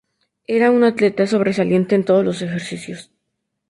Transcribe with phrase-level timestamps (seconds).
[0.57, 3.11] Era un atleta sobresaliente en todos los ejercicios.